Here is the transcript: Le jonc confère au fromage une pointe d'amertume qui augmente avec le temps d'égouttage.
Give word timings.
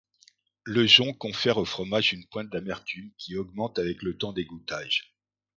Le 0.63 0.87
jonc 0.87 1.13
confère 1.19 1.59
au 1.59 1.65
fromage 1.65 2.11
une 2.11 2.25
pointe 2.25 2.49
d'amertume 2.49 3.11
qui 3.19 3.37
augmente 3.37 3.77
avec 3.77 4.01
le 4.01 4.17
temps 4.17 4.33
d'égouttage. 4.33 5.15